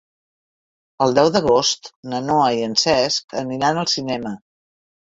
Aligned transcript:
El 1.07 1.13
deu 1.19 1.29
d'agost 1.35 1.91
na 2.15 2.23
Noa 2.31 2.49
i 2.63 2.67
en 2.71 2.77
Cesc 2.87 3.39
aniran 3.45 3.85
al 3.87 3.95
cinema. 3.97 4.37